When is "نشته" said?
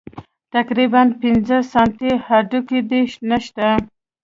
3.29-3.67